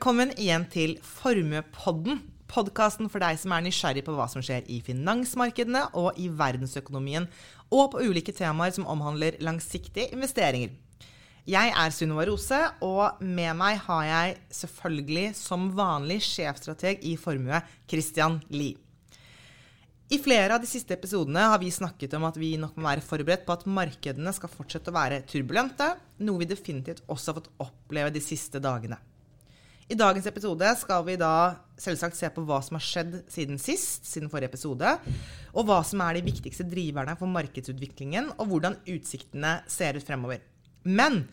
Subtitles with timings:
[0.00, 2.22] Velkommen igjen til Formuepodden.
[2.48, 7.26] Podkasten for deg som er nysgjerrig på hva som skjer i finansmarkedene og i verdensøkonomien,
[7.68, 10.72] og på ulike temaer som omhandler langsiktige investeringer.
[11.44, 17.60] Jeg er Sunniva Rose, og med meg har jeg selvfølgelig som vanlig sjefstrateg i Formue,
[17.84, 18.80] Christian Lie.
[20.08, 23.04] I flere av de siste episodene har vi snakket om at vi nok må være
[23.04, 25.92] forberedt på at markedene skal fortsette å være turbulente,
[26.24, 28.96] noe vi definitivt også har fått oppleve de siste dagene.
[29.90, 34.04] I dagens episode skal vi da selvsagt se på hva som har skjedd siden sist,
[34.06, 34.92] siden forrige episode,
[35.50, 40.44] og hva som er de viktigste driverne for markedsutviklingen, og hvordan utsiktene ser ut fremover.
[40.86, 41.24] Men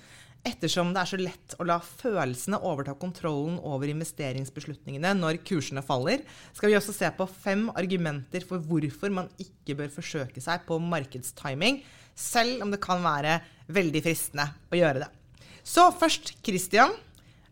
[0.42, 6.26] ettersom det er så lett å la følelsene overta kontrollen over investeringsbeslutningene når kursene faller,
[6.58, 10.82] skal vi også se på fem argumenter for hvorfor man ikke bør forsøke seg på
[10.82, 11.84] markedstiming,
[12.18, 13.38] selv om det kan være
[13.70, 15.14] veldig fristende å gjøre det.
[15.62, 17.04] Så først Christian.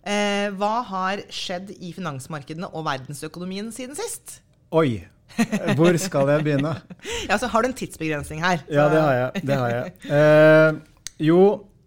[0.06, 4.39] Eh, hva har skjedd i finansmarkedene og verdensøkonomien siden sist?
[4.75, 5.02] Oi!
[5.75, 6.75] Hvor skal jeg begynne?
[7.30, 8.62] ja, så Har du en tidsbegrensning her?
[8.70, 9.45] Ja, det har jeg.
[9.50, 9.95] Det har jeg.
[10.06, 10.78] Eh,
[11.25, 11.39] jo,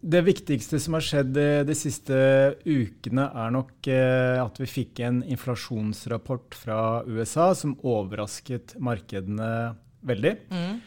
[0.03, 2.19] det viktigste som har skjedd de, de siste
[2.67, 10.35] ukene, er nok eh, at vi fikk en inflasjonsrapport fra USA som overrasket markedene veldig.
[10.51, 10.79] Mm.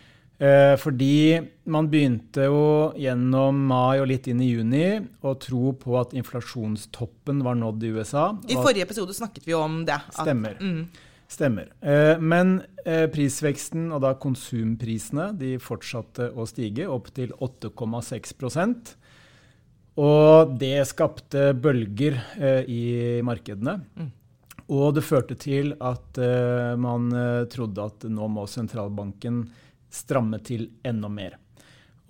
[0.42, 1.38] Eh, fordi
[1.70, 2.61] man begynte jo
[2.97, 4.86] gjennom mai og litt inn i juni
[5.22, 8.23] å tro på at inflasjonstoppen var nådd i USA.
[8.50, 10.00] I forrige episode snakket vi om det.
[10.00, 10.58] At, stemmer.
[10.58, 10.88] Mm.
[11.30, 11.70] Stemmer.
[11.86, 18.95] Eh, men eh, prisveksten, og da konsumprisene, de fortsatte å stige opp til 8,6%
[20.02, 22.17] Og det skapte bølger
[22.66, 22.83] i
[23.22, 23.78] markedene.
[23.94, 24.11] Mm.
[24.73, 26.17] Og det førte til at
[26.80, 27.09] man
[27.52, 29.44] trodde at nå må sentralbanken
[29.92, 31.38] stramme til enda mer.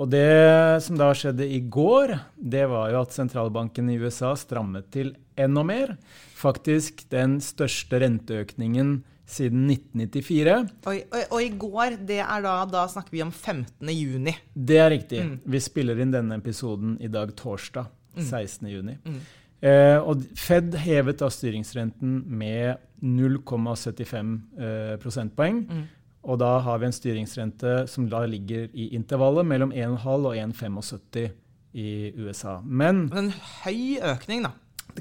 [0.01, 4.89] Og det som da skjedde i går, det var jo at sentralbanken i USA strammet
[4.94, 5.95] til enda mer.
[6.38, 9.01] Faktisk den største renteøkningen
[9.31, 10.56] siden 1994.
[10.89, 13.91] Og, i går, det er da, da snakker vi om 15.
[13.94, 14.33] juni.
[14.53, 15.22] Det er riktig.
[15.27, 15.38] Mm.
[15.53, 18.25] Vi spiller inn denne episoden i dag torsdag, mm.
[18.25, 18.72] 16.
[18.73, 18.97] juni.
[19.06, 19.22] Mm.
[19.61, 25.63] Eh, og Fed hevet da styringsrenten med 0,75 eh, prosentpoeng.
[25.69, 25.88] Mm.
[26.21, 31.31] Og da har vi en styringsrente som da ligger i intervallet mellom 1,5 og 1,75
[31.73, 32.59] i USA.
[32.61, 33.31] Men En
[33.63, 34.53] høy økning, da.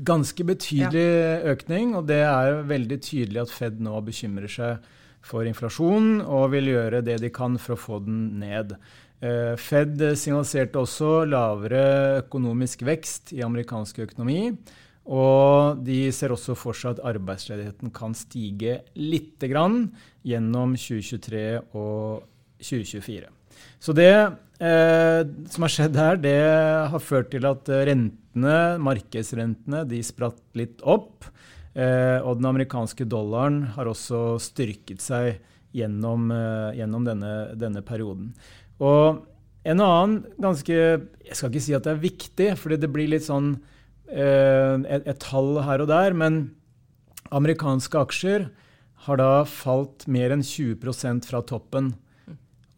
[0.07, 1.43] Ganske betydelig ja.
[1.51, 6.71] økning, og det er veldig tydelig at Fed nå bekymrer seg for inflasjon og vil
[6.71, 8.77] gjøre det de kan for å få den ned.
[9.21, 14.55] Eh, Fed signaliserte også lavere økonomisk vekst i amerikansk økonomi.
[15.09, 19.89] Og de ser også for seg at arbeidsledigheten kan stige lite grann
[20.27, 22.27] gjennom 2023 og
[22.61, 23.31] 2024.
[23.81, 26.39] Så det eh, som har skjedd her, det
[26.93, 31.27] har ført til at rentene, markedsrentene, de spratt litt opp.
[31.75, 35.41] Eh, og den amerikanske dollaren har også styrket seg
[35.77, 38.33] gjennom, eh, gjennom denne, denne, perioden.
[38.81, 39.27] Og
[39.65, 43.23] en annen ganske Jeg skal ikke si at det er viktig, fordi det blir litt
[43.23, 43.61] sånn
[44.11, 46.41] et, et, tall her og der, men
[47.31, 48.49] amerikanske aksjer
[49.07, 51.95] har da falt mer enn 20% fra toppen.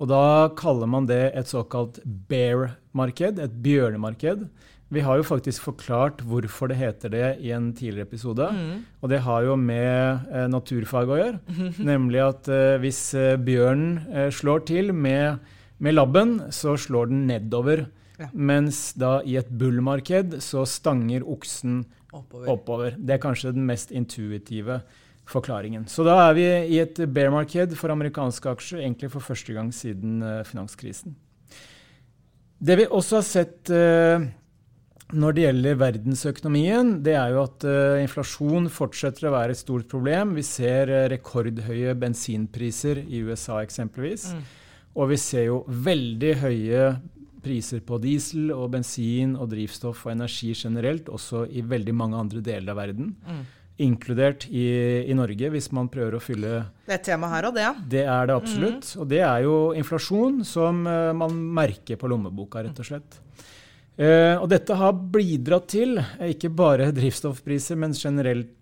[0.03, 4.48] Og da kaller man det et såkalt bear-marked, et bjørnemarked.
[4.92, 8.48] Vi har jo faktisk forklart hvorfor det heter det i en tidligere episode.
[8.53, 8.82] Mm.
[9.00, 11.38] Og det har jo med eh, naturfag å gjøre.
[11.92, 15.41] Nemlig at eh, hvis eh, bjørnen eh, slår til med,
[15.78, 17.87] med labben, så slår den nedover.
[18.21, 18.28] Ja.
[18.33, 22.50] Mens da i et bullmarked så stanger oksen oppover.
[22.53, 22.99] oppover.
[22.99, 24.83] Det er kanskje den mest intuitive
[25.28, 25.87] forklaringen.
[25.89, 30.22] Så da er vi i et bear-marked for amerikanske aksjer egentlig for første gang siden
[30.25, 31.17] uh, finanskrisen.
[32.62, 34.25] Det vi også har sett uh,
[35.12, 39.89] når det gjelder verdensøkonomien, det er jo at uh, inflasjon fortsetter å være et stort
[39.91, 40.36] problem.
[40.39, 44.31] Vi ser rekordhøye bensinpriser i USA eksempelvis.
[44.34, 44.45] Mm.
[45.01, 46.86] Og vi ser jo veldig høye
[47.42, 52.42] priser på diesel og bensin og drivstoff og energi generelt, også i veldig mange andre
[52.44, 53.12] deler av verden.
[53.27, 53.42] Mm.
[53.83, 54.66] Inkludert i,
[55.09, 56.53] i, Norge, hvis man prøver å fylle
[56.84, 57.68] Det er et tema her og det.
[57.94, 58.86] Det er det absolutt.
[58.86, 59.00] Mm.
[59.03, 63.18] Og det er jo inflasjon som uh, man merker på lommeboka, rett og slett.
[63.98, 68.54] Uh, og dette har bidratt til, uh, ikke bare drivstoffpriser, men generelt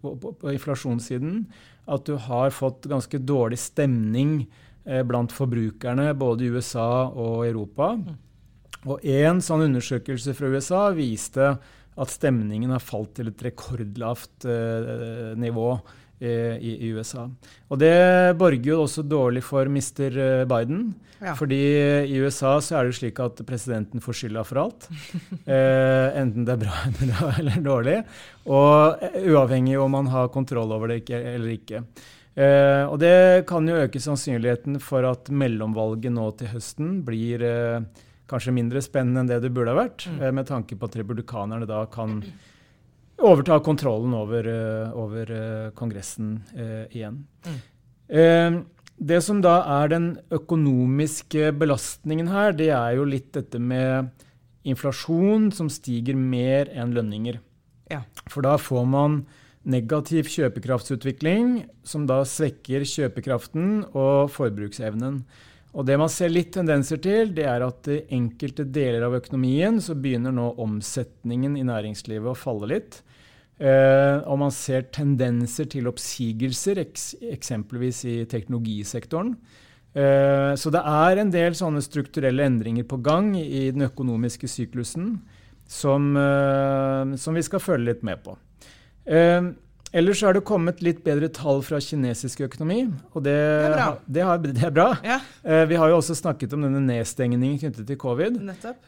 [0.00, 1.44] på, på, på inflasjonssiden,
[1.92, 7.92] at du har fått ganske dårlig stemning Eh, blant forbrukerne både i USA og Europa.
[8.90, 11.52] Og En sånn undersøkelse fra USA viste
[11.92, 15.68] at stemningen har falt til et rekordlavt eh, nivå
[16.22, 17.26] eh, i, i, USA.
[17.68, 20.46] Og det borger jo også dårlig for Mr.
[20.48, 20.86] Biden.
[21.22, 21.36] Ja.
[21.38, 21.60] Fordi
[22.08, 24.88] i USA så er det jo slik at presidenten får skylda for alt.
[25.42, 27.96] Eh, enten det er bra, eller, eller dårlig.
[28.46, 31.82] Og uavhengig om man har kontroll over det ikke, eller ikke.
[32.32, 37.84] Uh, og det kan jo øke sannsynligheten for at mellomvalget nå til høsten blir eh,
[38.30, 40.22] kanskje mindre spennende enn det det burde ha vært, mm.
[40.22, 42.22] eh, med tanke på at republikanerne da kan
[43.22, 44.48] overta kontrollen over,
[44.98, 45.28] over
[45.78, 46.40] Kongressen
[46.90, 47.20] igjen.
[47.46, 48.56] Mm.
[48.98, 54.10] det som da er den økonomiske belastningen her, det er jo litt dette med
[54.66, 57.38] inflasjon som stiger mer enn lønninger.
[57.92, 58.02] Ja.
[58.26, 59.20] For da får man
[59.68, 65.22] negativ kjøpekraftsutvikling, som da svekker kjøpekraften og forbruksevnen.
[65.72, 69.80] Og Det man ser litt tendenser til, det er at i enkelte deler av økonomien
[69.80, 73.00] så begynner nå omsetningen i næringslivet å falle litt.
[73.62, 79.36] Eh, og man ser tendenser til oppsigelser, eks eksempelvis i teknologisektoren.
[79.94, 85.14] Eh, så det er en del sånne strukturelle endringer på gang i den økonomiske syklusen
[85.68, 88.36] som, eh, som vi skal følge litt med på.
[89.06, 89.50] Eh,
[89.92, 93.86] ellers har det kommet litt bedre tall fra kinesisk økonomi, og det, det er bra.
[94.06, 94.86] Det, har, det er bra.
[95.04, 95.18] Ja.
[95.44, 98.38] Eh, vi har jo også snakket om denne nedstengningen knyttet til covid.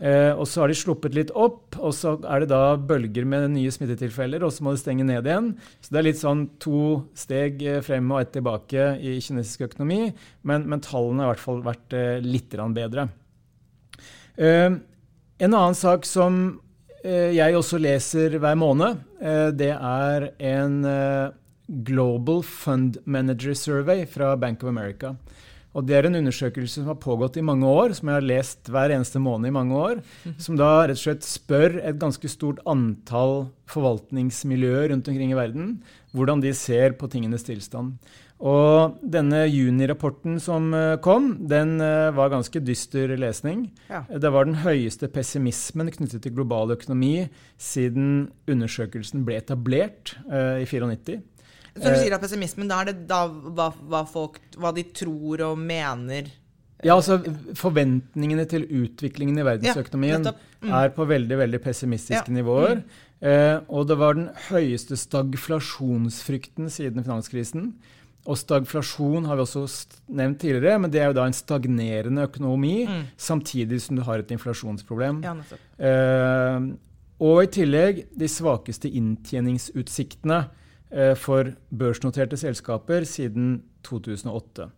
[0.01, 3.51] Eh, og så har de sluppet litt opp, og så er det da bølger med
[3.57, 5.53] nye smittetilfeller, og så må de stenge ned igjen.
[5.85, 6.81] Så det er litt sånn to
[7.19, 10.09] steg eh, frem og ett tilbake i kinesisk økonomi,
[10.49, 13.11] men, men tallene har i hvert fall vært eh, litt bedre.
[14.41, 14.71] Eh,
[15.45, 16.45] en annen sak som
[17.05, 21.35] jeg også leser hver måned, eh, det er en eh,
[21.85, 25.15] Global Fund Manager Survey fra Bank of America.
[25.75, 28.69] Og Det er en undersøkelse som har pågått i mange år, som jeg har lest
[28.71, 30.03] hver eneste måned i mange år.
[30.39, 35.81] Som da rett og slett spør et ganske stort antall forvaltningsmiljøer rundt omkring i verden
[36.15, 37.99] hvordan de ser på tingenes tilstand.
[38.43, 43.69] Og denne junirapporten som eh, kom, den eh, var ganske dyster lesning.
[43.89, 44.03] Ja.
[44.11, 47.29] Det var den høyeste pessimismen knyttet til global økonomi
[47.61, 51.23] siden undersøkelsen ble etablert uh, i 94.
[51.75, 55.43] Så du sier at pessimismen, da er det da hva, hva, folk, hva de tror
[55.49, 56.29] og mener
[56.85, 57.17] ja, altså
[57.57, 60.73] Forventningene til utviklingen i verdensøkonomien ja, mm.
[60.77, 62.35] er på veldig veldig pessimistiske ja.
[62.35, 62.83] nivåer.
[62.83, 63.05] Mm.
[63.25, 67.71] Eh, og det var den høyeste stagflasjonsfrykten siden finanskrisen.
[68.25, 69.65] Og stagflasjon har vi også
[70.17, 73.03] nevnt tidligere, men det er jo da en stagnerende økonomi mm.
[73.21, 75.21] samtidig som du har et inflasjonsproblem.
[75.27, 75.35] Ja,
[75.77, 76.69] eh,
[77.25, 80.41] og i tillegg de svakeste inntjeningsutsiktene
[80.91, 84.71] eh, for børsnoterte selskaper siden 2008.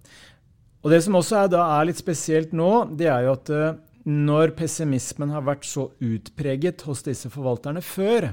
[0.82, 3.78] Og Det som også er, da, er litt spesielt nå, det er jo at eh,
[4.06, 8.31] når pessimismen har vært så utpreget hos disse forvalterne før,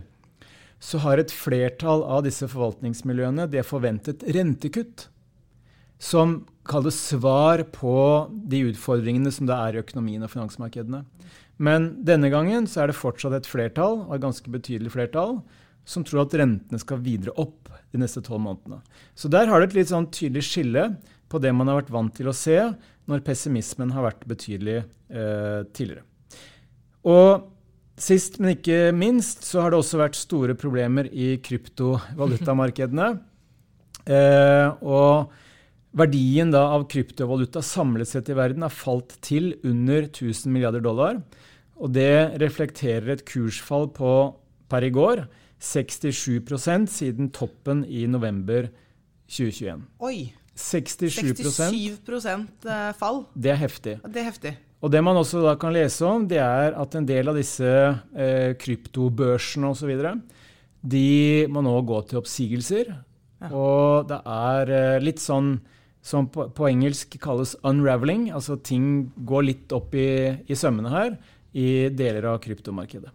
[0.83, 5.07] så har et flertall av disse forvaltningsmiljøene det forventet rentekutt
[6.03, 7.95] som kalles svar på
[8.51, 11.03] de utfordringene som det er i økonomien og finansmarkedene.
[11.63, 15.37] Men denne gangen så er det fortsatt et flertall, og et ganske betydelig flertall,
[15.87, 18.81] som tror at rentene skal videre opp de neste tolv månedene.
[19.15, 20.89] Så der har du et litt sånn tydelig skille
[21.31, 22.57] på det man har vært vant til å se
[23.07, 26.03] når pessimismen har vært betydelig eh, tidligere.
[27.07, 27.52] Og
[27.99, 33.13] Sist, men ikke minst, så har det også vært store problemer i kryptovalutamarkedene.
[34.03, 35.31] Eh, og
[35.95, 41.21] verdien da, av kryptovaluta samlet sett i verden har falt til under 1000 milliarder dollar.
[41.79, 44.11] Og det reflekterer et kursfall på
[44.67, 45.23] per i går
[45.63, 48.67] 67% siden toppen i november
[49.31, 49.87] 2021.
[50.03, 50.33] Oi!
[50.53, 53.23] 67, 67 eh, fall.
[53.33, 53.95] Det er heftig.
[54.03, 54.51] Det er heftig.
[54.83, 57.63] Og Det man også da kan lese om, det er at en del av disse
[57.65, 59.93] eh, kryptobørsene osv.
[60.83, 62.91] de må nå gå til oppsigelser.
[62.91, 63.51] Ja.
[63.51, 65.55] Og det er eh, litt sånn
[66.03, 68.27] som på, på, engelsk kalles 'unraveling'.
[68.35, 71.15] Altså ting går litt opp i, i sømmene her
[71.55, 73.11] i deler av kryptomarkedet.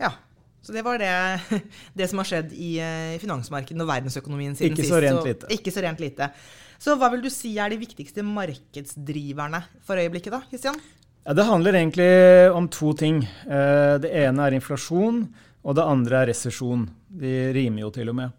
[0.00, 0.14] Ja.
[0.62, 1.12] Så det var det,
[1.98, 4.94] det som har skjedd i, eh, i finansmarkedene og verdensøkonomien siden ikke sist.
[4.94, 5.52] Så rent lite.
[5.52, 6.32] ikke så rent lite.
[6.82, 10.80] Så hva vil du si er de viktigste markedsdriverne for øyeblikket, da, Kristian?
[11.22, 12.10] Ja, det handler egentlig
[12.50, 13.20] om to ting.
[13.46, 15.20] Eh, det ene er inflasjon,
[15.62, 16.88] og det andre er resesjon.
[17.06, 18.34] De rimer jo til og med.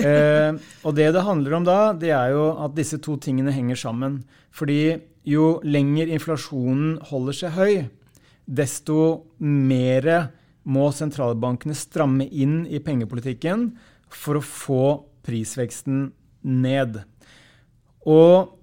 [0.00, 0.56] Eh,
[0.86, 4.22] og det det handler om da, det er jo at disse to tingene henger sammen.
[4.56, 4.96] Fordi
[5.28, 7.74] jo lenger inflasjonen holder seg høy,
[8.48, 10.30] desto mer
[10.64, 13.72] må sentralbankene stramme inn i pengepolitikken
[14.08, 14.84] for å få
[15.26, 16.06] prisveksten
[16.42, 17.02] ned.
[18.08, 18.56] Og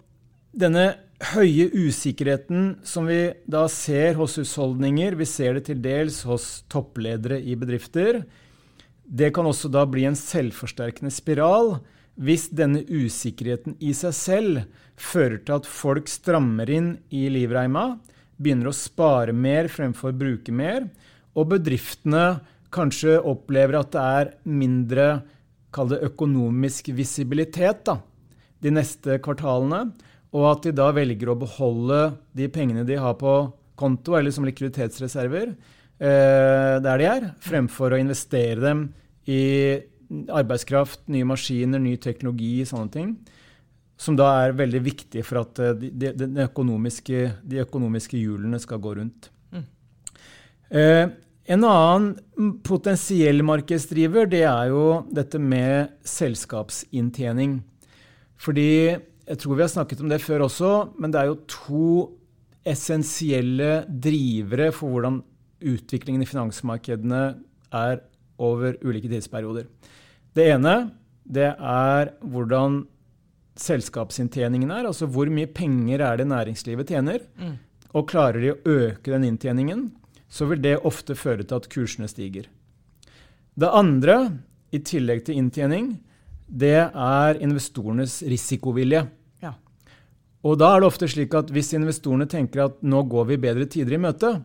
[0.52, 0.88] denne
[1.34, 7.40] høye usikkerheten som vi da ser hos husholdninger, vi ser det til dels hos toppledere
[7.42, 8.24] i bedrifter,
[9.04, 11.80] det kan også da bli en selvforsterkende spiral
[12.20, 14.62] hvis denne usikkerheten i seg selv
[15.00, 17.98] fører til at folk strammer inn i livreima,
[18.40, 20.88] begynner å spare mer fremfor å bruke mer,
[21.36, 22.42] og bedriftene
[22.76, 25.08] kanskje opplever at det er mindre
[25.80, 28.00] økonomisk visibilitet da,
[28.64, 29.90] de neste kvartalene,
[30.36, 32.02] og at de da velger å beholde
[32.38, 33.36] de pengene de har på
[33.80, 35.54] konto eller som likviditetsreserver
[36.00, 38.90] eh, der de er, fremfor å investere dem
[39.30, 39.42] i
[40.10, 43.14] arbeidskraft, nye maskiner, ny teknologi, sånne ting.
[44.00, 48.62] Som da er veldig viktig for at eh, de, de, de, økonomiske, de økonomiske, hjulene
[48.62, 49.32] skal gå rundt.
[49.54, 49.66] Mm.
[50.70, 51.06] Eh,
[51.50, 57.60] en annen potensiell markedsdriver det er jo dette med selskapsinntjening.
[58.40, 58.72] Fordi
[59.30, 61.90] jeg tror vi har snakket om det før også, men det er jo to
[62.68, 65.20] essensielle drivere for hvordan
[65.60, 67.24] utviklingen i finansmarkedene
[67.76, 68.02] er
[68.40, 69.68] over ulike tidsperioder.
[70.36, 70.76] Det ene
[71.30, 72.82] det er hvordan
[73.60, 74.88] selskapsinntjeningen er.
[74.90, 77.26] Altså hvor mye penger er det næringslivet tjener.
[77.38, 77.58] Mm.
[77.94, 79.90] Og klarer de å øke den inntjeningen,
[80.30, 82.48] så vil det ofte føre til at kursene stiger.
[83.60, 84.40] Det andre,
[84.72, 85.98] i tillegg til inntjening,
[86.50, 89.04] det er investorenes risikovilje.
[89.44, 89.54] Ja.
[90.44, 93.68] Og da er det ofte slik at hvis investorene tenker at nå går vi bedre
[93.70, 94.40] tider i møte,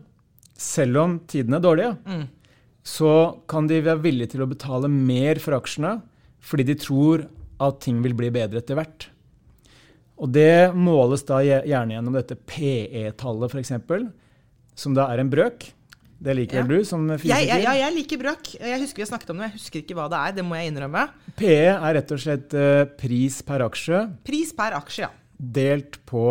[0.55, 2.25] selv om tidene er dårlige, mm.
[2.85, 3.13] så
[3.49, 5.97] kan de være villige til å betale mer for aksjene
[6.45, 7.25] fordi de tror
[7.65, 9.07] at ting vil bli bedre etter hvert.
[10.21, 13.73] Og det måles da gjerne gjennom dette PE-tallet, f.eks.,
[14.77, 15.65] som da er en brøk.
[16.17, 16.65] Det liker ja.
[16.67, 17.43] du som fysiker?
[17.43, 18.49] Ja, ja, jeg liker brøk.
[18.55, 20.35] Jeg husker vi har snakket om det, jeg husker ikke hva det er.
[20.37, 21.05] Det må jeg innrømme.
[21.35, 24.01] PE er rett og slett uh, pris per aksje.
[24.27, 25.11] Pris per aksje, ja.
[25.35, 26.27] Delt på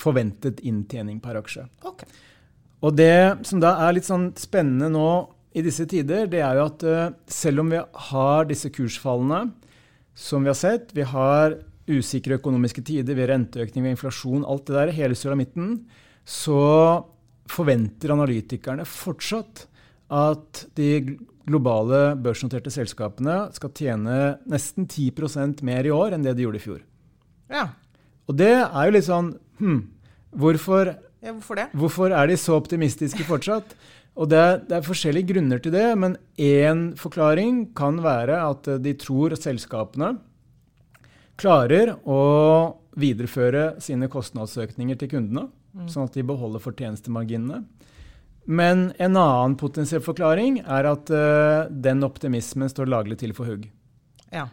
[0.00, 1.64] forventet inntjening per aksje.
[1.88, 2.08] Okay.
[2.84, 5.08] Og det som da er litt sånn spennende nå
[5.56, 7.80] i disse tider, det er jo at uh, selv om vi
[8.10, 9.48] har disse kursfallene
[10.16, 11.56] som vi har sett, vi har
[11.90, 15.72] usikre økonomiske tider, vi har renteøkning, vi har inflasjon, alt det der, hele sulamitten,
[16.28, 16.60] så
[17.50, 19.66] forventer analytikerne fortsatt
[20.10, 21.18] at de
[21.50, 24.16] globale børsnoterte selskapene skal tjene
[24.50, 26.82] nesten 10% mer i år enn det de gjorde i fjor.
[27.50, 27.68] Ja.
[28.30, 29.80] Og det er jo litt sånn hm,
[30.38, 30.92] hvorfor,
[31.22, 31.68] ja, hvorfor, det?
[31.74, 33.74] hvorfor er de så optimistiske fortsatt?
[34.20, 38.66] Og det er, det er, forskjellige grunner til det, men én forklaring kan være at
[38.82, 40.16] de tror at selskapene
[41.40, 42.20] klarer å
[43.00, 45.88] videreføre sine kostnadsøkninger til kundene mm.
[45.90, 47.62] sånn at de beholder fortjenestemarginene.
[48.50, 53.68] Men en annen potensiell forklaring er at uh, den optimismen står laglig til for hugg.
[54.32, 54.48] Ja.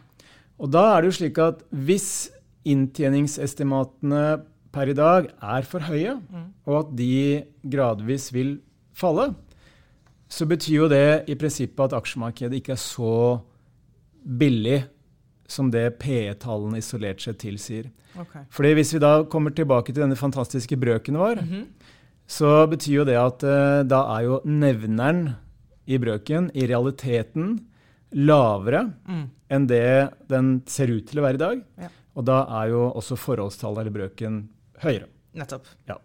[0.58, 2.28] Og da er det jo slik at hvis
[2.68, 4.22] inntjeningsestimatene
[4.74, 6.48] per i dag er for høye, mm.
[6.68, 7.12] og at de
[7.72, 8.58] gradvis vil
[8.96, 9.30] falle,
[10.28, 13.14] så betyr jo det i prinsippet at aksjemarkedet ikke er så
[14.38, 14.82] billig
[15.48, 17.88] som det PE-tallene isolert sett tilsier.
[18.18, 18.44] Okay.
[18.52, 21.64] Fordi Hvis vi da kommer tilbake til denne fantastiske brøken vår, mm -hmm.
[22.26, 25.36] så betyr jo det at uh, da er jo nevneren
[25.86, 27.58] i brøken i realiteten
[28.12, 29.30] lavere mm.
[29.48, 31.62] enn det den ser ut til å være i dag.
[31.78, 31.88] Ja.
[32.14, 34.48] Og da er jo også forholdstallet eller brøken
[34.82, 35.06] høyere.
[35.38, 35.66] Nettopp.
[35.88, 35.98] Ja.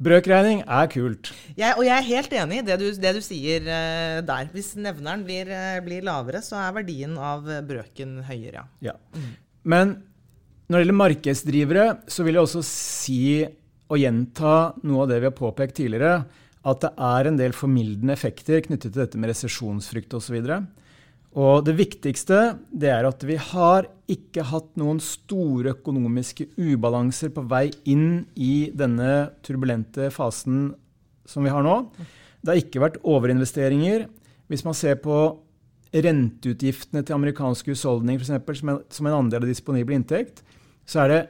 [0.00, 1.32] Brøkregning er kult.
[1.58, 4.48] Jeg, og jeg er helt enig i det du, det du sier uh, der.
[4.54, 8.64] Hvis nevneren blir, uh, blir, lavere, så er verdien av brøken høyere.
[8.84, 8.96] Ja.
[9.12, 9.32] Mm.
[9.68, 9.96] Men
[10.70, 13.22] når det gjelder markedsdrivere, så vil jeg også si
[13.90, 14.54] og gjenta
[14.86, 16.20] noe av det vi har påpekt tidligere,
[16.60, 20.36] at det er en del formildende effekter knyttet til dette med resesjonsfrykt osv.
[20.38, 20.68] Og
[21.30, 22.38] det viktigste
[22.74, 28.70] det er at vi har ikke hatt noen store økonomiske ubalanser på vei inn i
[28.74, 30.72] denne turbulente fasen
[31.30, 31.76] som vi har nå.
[32.42, 34.08] Det har ikke vært overinvesteringer.
[34.50, 35.38] Hvis man ser på
[35.94, 40.42] renteutgiftene til amerikanske husholdninger for eksempel, som en andel av disponibel inntekt,
[40.82, 41.22] så er det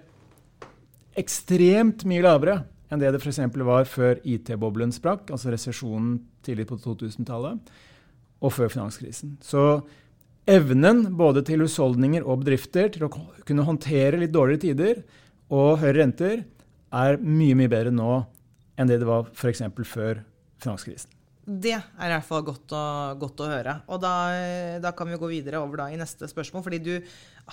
[1.21, 3.43] ekstremt mye lavere enn det det f.eks.
[3.53, 7.61] var før IT-boblen sprakk, altså resesjonen tidlig på 2000-tallet
[8.41, 9.37] og før finanskrisen.
[9.45, 9.83] Så
[10.51, 15.03] evnen både til husholdninger og bedrifter til å kunne håndtere litt dårligere tider
[15.51, 16.43] og høyere renter
[16.91, 18.21] er mye, mye bedre nå
[18.81, 19.63] enn det det var f.eks.
[19.85, 20.23] før
[20.63, 21.11] finanskrisen.
[21.51, 22.83] Det er i hvert fall godt å,
[23.19, 23.75] godt å høre.
[23.91, 24.13] Og da,
[24.83, 26.63] da, kan vi gå videre over i neste spørsmål.
[26.63, 26.93] Fordi du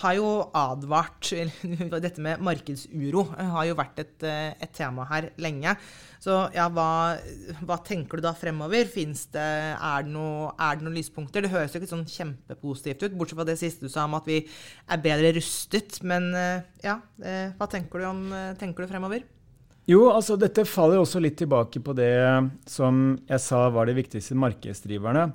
[0.01, 1.31] har jo advart
[2.07, 5.73] Dette med markedsuro har jo vært et, et tema her lenge.
[6.23, 7.17] Så ja, hva,
[7.61, 8.89] hva, tenker du da fremover?
[8.89, 11.45] Det, er, det noe, er, det noen lyspunkter?
[11.45, 14.29] Det høres jo ikke sånn kjempepositivt ut, bortsett fra det siste du sa om at
[14.29, 16.01] vi er bedre rustet.
[16.07, 16.29] Men
[16.83, 18.23] ja, hva tenker du, om,
[18.59, 19.25] tenker du fremover?
[19.87, 22.11] Jo, altså dette faller også litt tilbake på det
[22.67, 25.29] som jeg sa var de viktigste markedsdriverne.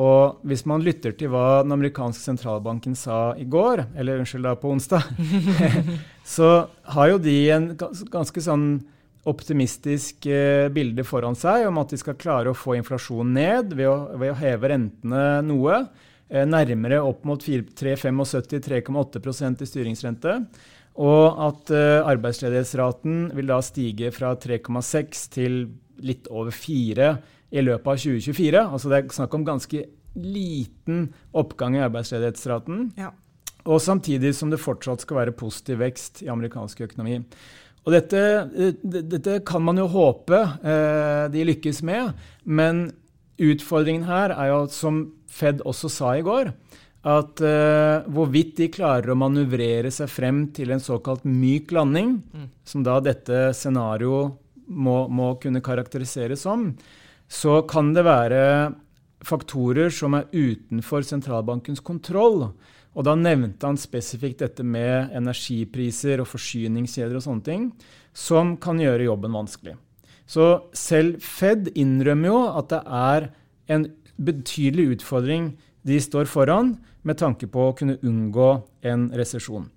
[0.00, 4.54] Og hvis man lytter til hva den amerikanske sentralbanken sa i går, eller unnskyld, da
[4.56, 5.02] på onsdag,
[6.36, 6.48] så
[6.94, 8.80] har jo de en ganske sånn
[9.28, 13.88] optimistisk eh, bilde foran seg om at de skal klare å få inflasjonen ned ved
[13.90, 15.84] å, ved å heve rentene noe.
[16.30, 20.32] Eh, nærmere opp mot 3,75-3,8% i styringsrente.
[21.00, 25.52] Og at eh, arbeidsledighetsraten vil da stige fra 3,6 til
[26.00, 28.62] litt over 4 i løpet av 2024.
[28.66, 29.82] Altså det er snakk om ganske
[30.18, 32.90] liten oppgang i arbeidsledighetsraten.
[32.98, 33.12] Ja.
[33.68, 37.20] Og samtidig som det fortsatt skal være positiv vekst i amerikansk økonomi.
[37.86, 38.20] Og dette,
[38.54, 42.12] eh, dette kan man jo håpe eh, de lykkes med,
[42.44, 42.90] men
[43.40, 46.50] utfordringen her er jo, som Fed også sa i går,
[47.00, 52.48] at uh, hvorvidt de klarer å manøvrere seg frem til en såkalt myk landing, mm.
[52.66, 54.34] som da dette scenarioet
[54.68, 56.66] må, må, kunne karakteriseres som,
[57.30, 58.42] så kan det være
[59.26, 62.50] faktorer som er utenfor sentralbankens kontroll.
[62.90, 67.68] Og da nevnte han spesifikt dette med energipriser og forsyningskjeder og sånne ting,
[68.12, 69.76] som kan gjøre jobben vanskelig.
[70.26, 73.28] Så selv Fed innrømmer jo at det er
[73.70, 73.86] en
[74.20, 75.52] betydelig utfordring
[75.86, 76.74] de står foran
[77.06, 78.50] med tanke på å kunne unngå
[78.90, 79.70] en resesjon.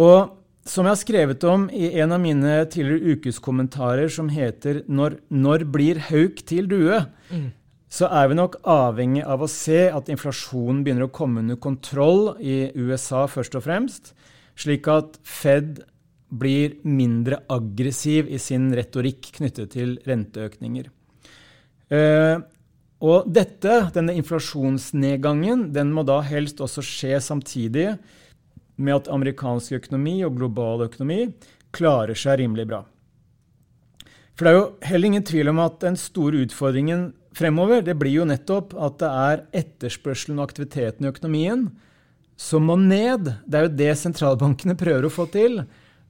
[0.00, 0.32] Og
[0.64, 5.64] som jeg har skrevet om i en av mine tidligere ukeskommentarer som heter 'Når, når
[5.70, 7.52] blir hauk til due', mm.
[7.88, 12.36] så er vi nok avhengig av å se at inflasjonen begynner å komme under kontroll
[12.40, 14.14] i USA først og fremst,
[14.56, 15.84] slik at Fed
[16.32, 20.88] blir mindre aggressiv i sin retorikk knyttet til renteøkninger.
[21.92, 22.40] Uh,
[23.04, 27.98] og dette, denne inflasjonsnedgangen den må da helst også skje samtidig
[28.76, 31.28] med at amerikansk økonomi og global økonomi
[31.74, 32.82] klarer seg rimelig bra.
[34.34, 38.18] For det er jo heller ingen tvil om at den store utfordringen fremover det blir
[38.18, 41.68] jo nettopp at det er etterspørselen og aktiviteten i økonomien
[42.36, 43.30] som må ned.
[43.46, 45.62] Det er jo det sentralbankene prøver å få til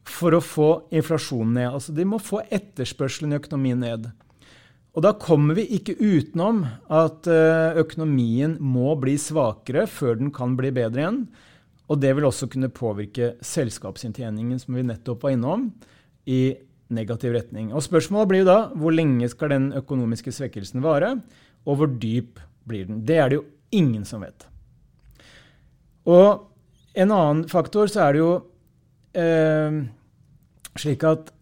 [0.08, 1.70] for å få inflasjonen ned.
[1.70, 4.08] Altså De må få etterspørselen i økonomien ned.
[4.94, 10.54] Og da kommer vi ikke utenom at eh, økonomien må bli svakere før den kan
[10.58, 11.24] bli bedre igjen.
[11.92, 15.68] Og det vil også kunne påvirke selskapsinntjeningen, som vi nettopp var innom,
[16.24, 16.56] i
[16.94, 17.72] negativ retning.
[17.74, 21.18] Og Spørsmålet blir jo da hvor lenge skal den økonomiske svekkelsen vare,
[21.64, 23.04] og hvor dyp blir den?
[23.04, 24.46] Det er det jo ingen som vet.
[26.08, 26.50] Og
[26.94, 28.32] en annen faktor så er det jo
[29.18, 29.78] eh,
[30.78, 31.32] slik at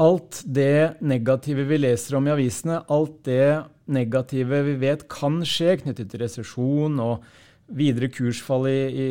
[0.00, 3.62] alt det negative vi leser om i avisene, alt det
[3.94, 7.26] negative vi vet kan skje knyttet til resesjon og
[7.72, 9.06] videre kursfall i, i,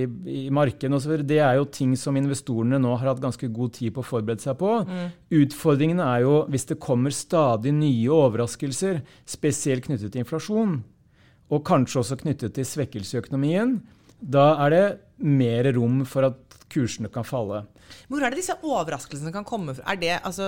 [0.46, 3.96] i markedet osv., det er jo ting som investorene nå har hatt ganske god tid
[3.96, 4.76] på å forberede seg på.
[4.86, 5.08] Mm.
[5.42, 10.78] Utfordringen er jo hvis det kommer stadig nye overraskelser, spesielt knyttet til inflasjon,
[11.54, 13.78] og kanskje også knyttet til svekkelse i økonomien,
[14.24, 14.86] da er det
[15.24, 17.66] mer rom for at kursene kan falle.
[18.10, 19.86] Hvor er det disse overraskelsene kan komme fra?
[19.92, 20.48] Er det, altså,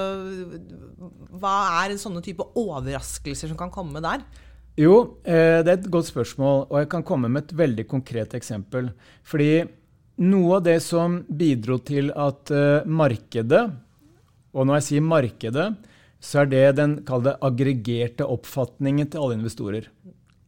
[1.35, 4.23] hva er sånne type overraskelser som kan komme der?
[4.75, 8.35] Jo, eh, det er et godt spørsmål, og jeg kan komme med et veldig konkret
[8.35, 8.89] eksempel.
[9.23, 9.63] Fordi
[10.25, 13.63] noe av det som bidro til at uh, markedet,
[14.55, 15.69] og når jeg sier markedet,
[16.23, 19.89] så er det den det, aggregerte oppfatningen til alle investorer.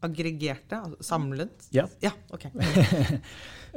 [0.04, 0.80] Aggregerte?
[0.80, 1.70] Altså samlet?
[1.76, 1.88] Ja.
[2.04, 2.50] ja ok.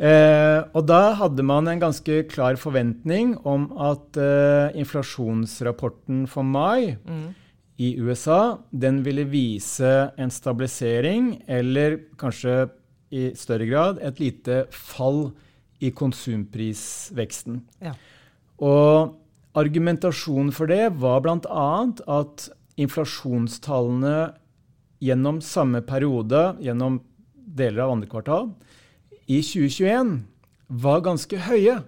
[0.01, 6.95] Eh, og da hadde man en ganske klar forventning om at eh, inflasjonsrapporten for mai
[6.95, 7.27] mm.
[7.81, 12.69] I USA den ville vise en stabilisering, eller kanskje
[13.11, 15.31] i større grad et lite fall
[15.81, 17.63] i konsumprisveksten.
[17.81, 17.95] Ja.
[18.61, 19.17] Og
[19.57, 21.71] argumentasjonen for det var bl.a.
[22.21, 24.19] at inflasjonstallene
[25.01, 27.01] gjennom samme periode, gjennom
[27.33, 28.51] deler av andre kvartal,
[29.25, 30.19] i 2021
[30.85, 31.79] var ganske høye.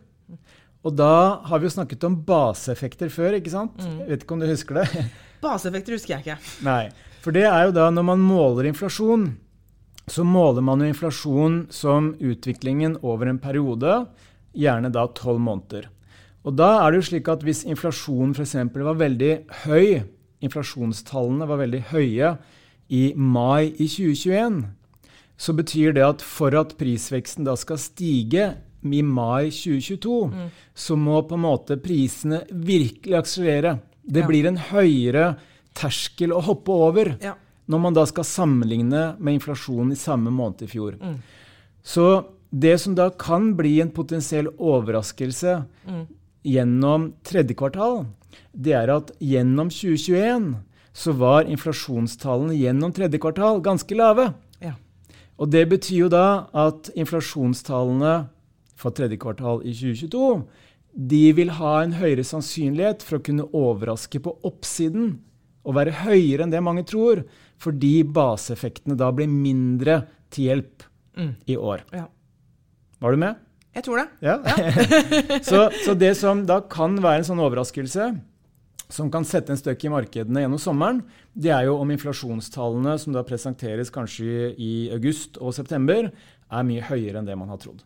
[0.83, 3.77] Og da har vi jo snakket om baseeffekter før, ikke sant?
[3.77, 4.01] Mm.
[4.09, 5.05] Vet ikke om du husker det?
[5.43, 6.53] Baseeffekter husker jeg ikke.
[6.67, 6.91] Nei,
[7.23, 9.33] For det er jo da når man måler inflasjon,
[10.11, 14.03] så måler man jo inflasjon som utviklingen over en periode,
[14.53, 15.89] gjerne da tolv måneder.
[16.43, 18.57] Og da er det jo slik at hvis inflasjonen f.eks.
[18.75, 19.33] var veldig
[19.65, 20.03] høy,
[20.43, 22.33] inflasjonstallene var veldig høye
[22.93, 24.65] i mai i 2021,
[25.39, 28.51] så betyr det at for at prisveksten da skal stige
[28.83, 30.51] i mai 2022, mm.
[30.75, 33.77] så må på en måte prisene virkelig akselerere.
[34.03, 34.29] Det ja.
[34.29, 35.35] blir en høyere
[35.79, 37.37] terskel å hoppe over ja.
[37.71, 40.99] når man da skal sammenligne med inflasjonen i samme måned i fjor.
[41.01, 41.21] Mm.
[41.83, 42.09] Så
[42.53, 46.03] det som da kan bli en potensiell overraskelse mm.
[46.53, 48.05] gjennom tredje kvartal,
[48.53, 50.53] det er at gjennom 2021
[50.93, 54.29] så var inflasjonstallene gjennom tredje kvartal ganske lave.
[54.61, 54.75] Ja.
[55.41, 58.27] Og det betyr jo da at inflasjonstallene
[58.77, 60.27] for tredje kvartal i 2022
[60.93, 65.15] de vil ha en høyere sannsynlighet for å kunne overraske på oppsiden
[65.63, 67.23] og være høyere enn det mange tror,
[67.63, 70.03] fordi baseeffektene da blir mindre
[70.33, 70.85] til hjelp
[71.17, 71.33] mm.
[71.55, 71.87] i år.
[71.95, 72.09] Ja.
[73.03, 73.41] Var du med?
[73.73, 74.09] Jeg tror det.
[74.21, 74.37] Ja.
[74.45, 75.39] ja.
[75.49, 78.11] så, så, det som da kan være en sånn overraskelse,
[78.93, 81.01] som kan sette en støkk i markedene gjennom sommeren,
[81.33, 86.11] det er jo om inflasjonstallene som da presenteres kanskje i august og september,
[86.53, 87.81] er mye høyere enn det man har trodd.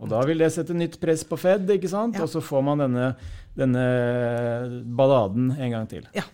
[0.00, 2.16] Og da vil det sette nytt press på Fed, ikke sant?
[2.16, 2.24] Ja.
[2.24, 3.10] og så får man denne,
[3.58, 3.84] denne,
[4.96, 6.06] balladen en gang til.
[6.16, 6.24] Ja.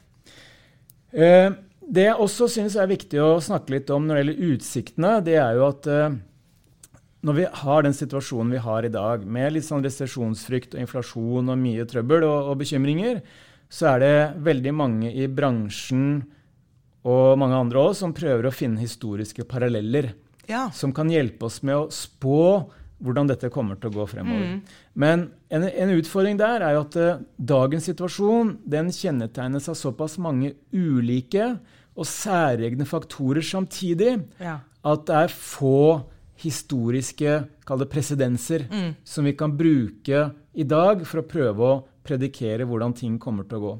[1.11, 1.51] Eh,
[1.87, 5.37] det jeg også syns er viktig å snakke litt om når det gjelder utsiktene, det
[5.43, 6.17] er jo at eh,
[7.27, 11.51] når vi har den situasjonen vi har i dag, med litt sånn resesjonsfrykt og inflasjon
[11.51, 13.21] og mye trøbbel og, og bekymringer,
[13.67, 16.21] så er det veldig mange i bransjen
[17.07, 20.13] og mange andre òg som prøver å finne historiske paralleller.
[20.51, 20.69] Ja.
[20.75, 22.41] Som kan hjelpe oss med å spå
[23.05, 24.57] hvordan dette kommer til å gå fremover.
[24.57, 24.77] Mm.
[24.97, 30.17] Men en, en, utfordring der er jo at uh, dagens situasjon den kjennetegnes av såpass
[30.23, 31.55] mange ulike
[31.97, 34.59] og særegne faktorer samtidig ja.
[34.65, 35.81] at det er få
[36.41, 37.39] historiske
[37.89, 38.91] presedenser mm.
[39.05, 43.59] som vi kan bruke i dag for å prøve å predikere hvordan ting kommer til
[43.59, 43.73] å gå.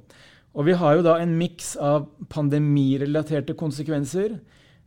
[0.57, 4.38] Og vi har jo da en miks av pandemirelaterte konsekvenser.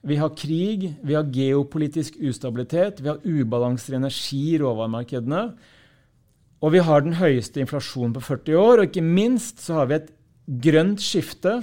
[0.01, 5.41] Vi har krig, vi har geopolitisk ustabilitet, vi har ubalanser i energi- og råvaremarkedene.
[6.59, 9.97] Og vi har den høyeste inflasjonen på 40 år, og ikke minst så har vi
[9.99, 10.09] et
[10.63, 11.59] grønt skifte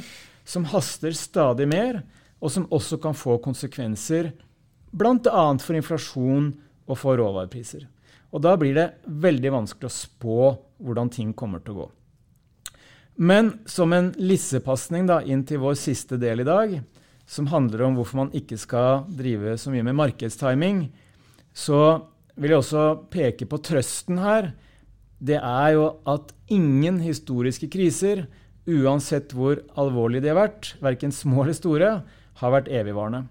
[0.46, 2.02] som haster stadig mer,
[2.40, 4.30] og som også kan få konsekvenser
[4.92, 5.44] bl.a.
[5.60, 6.52] for inflasjon
[6.86, 7.86] og for råvarepriser.
[8.32, 10.40] Og da blir det veldig vanskelig å spå
[10.84, 11.86] hvordan ting kommer til å gå.
[13.16, 16.74] Men som en lissepasning inn til vår siste del i dag,
[17.26, 20.86] som handler om hvorfor man ikke skal drive så mye med markedstiming,
[21.56, 24.52] så vil jeg også peke på trøsten her.
[25.18, 28.26] Det er jo at ingen historiske kriser,
[28.66, 31.90] uansett hvor alvorlige de har vært, verken små eller store,
[32.36, 33.24] har vært evigvarende.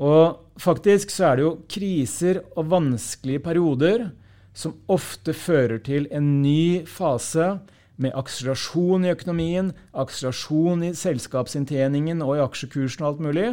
[0.00, 4.06] Og faktisk så er det jo kriser og vanskelige perioder
[4.56, 7.58] som ofte fører til en ny fase
[8.00, 13.48] med akselerasjon i økonomien, akselerasjon i selskapsinntjeningen og i aksjekursen og alt mulig,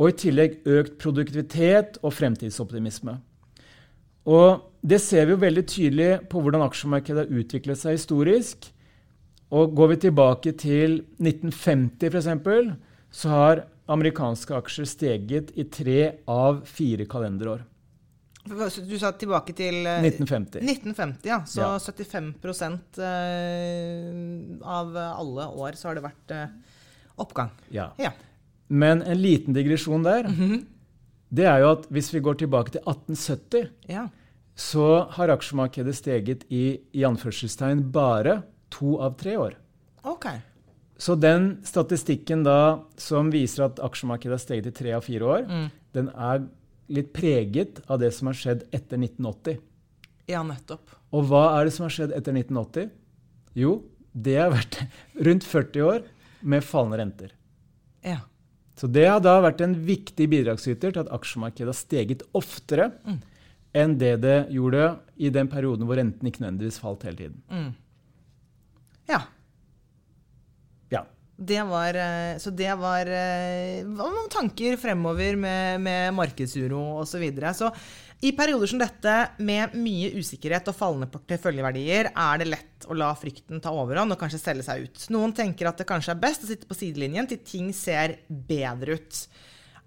[0.00, 3.18] og i tillegg økt produktivitet og fremtidsoptimisme.
[4.26, 8.70] Og det ser vi jo veldig tydelig på hvordan aksjemarkedet har utviklet seg historisk.
[9.52, 12.72] Og går vi tilbake til 1950 f.eks.,
[13.12, 15.98] så har amerikanske aksjer steget i tre
[16.30, 17.66] av fire kalenderår.
[18.42, 20.58] Du sa tilbake til 1950.
[20.58, 21.38] Eh, 1950, ja.
[21.46, 21.78] Så ja.
[21.78, 22.34] 75
[22.98, 26.76] eh, av alle år så har det vært eh,
[27.22, 27.52] oppgang.
[27.70, 27.92] Ja.
[28.02, 28.10] ja.
[28.72, 30.64] Men en liten digresjon der, mm -hmm.
[31.28, 34.08] det er jo at hvis vi går tilbake til 1870, ja.
[34.54, 39.54] så har aksjemarkedet steget i, i anførselstegn bare to av tre år.
[40.02, 40.38] Okay.
[40.96, 45.46] Så den statistikken da som viser at aksjemarkedet har steget i tre av fire år,
[45.48, 45.70] mm.
[45.92, 46.42] den er
[46.92, 49.60] litt preget av det som har skjedd etter 1980.
[50.30, 50.92] Ja, nettopp.
[51.12, 52.90] Og hva er det som har skjedd etter 1980?
[53.58, 53.78] Jo,
[54.12, 54.78] det har vært
[55.28, 56.04] rundt 40 år
[56.42, 57.34] med fallende renter.
[58.04, 58.20] Ja.
[58.78, 63.20] Så det har da vært en viktig bidragsyter til at aksjemarkedet har steget oftere mm.
[63.78, 64.88] enn det det gjorde
[65.22, 67.38] i den perioden hvor renten ikke nødvendigvis falt hele tiden.
[67.52, 67.70] Mm.
[69.12, 69.20] Ja.
[71.36, 77.12] Det var, eh, så det var eh, noen tanker fremover med, med markedsuro osv.
[77.14, 77.54] Så, videre.
[77.56, 77.70] så
[78.22, 83.08] i perioder som dette, med mye usikkerhet og fallende porteføljeverdier, er det lett å la
[83.18, 85.06] frykten ta overhånd og kanskje selge seg ut.
[85.10, 89.00] Noen tenker at det kanskje er best å sitte på sidelinjen til ting ser bedre
[89.00, 89.24] ut.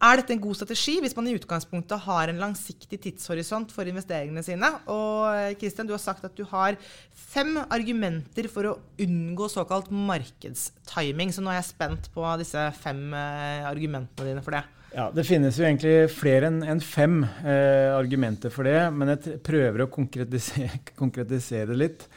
[0.04, 4.44] Er dette en god strategi hvis man i utgangspunktet har en langsiktig tidshorisont for investeringene
[4.44, 4.68] sine?
[4.92, 6.76] Og Christian, du har sagt at du har
[7.16, 11.32] fem argumenter for å unngå såkalt markedstiming.
[11.32, 14.66] Så nå er jeg spent på disse fem eh, argumentene dine for det.
[14.96, 19.84] Ja, Det finnes jo egentlig flere enn fem eh, argumenter for det, men jeg prøver
[19.84, 22.08] å konkretisere, konkretisere litt.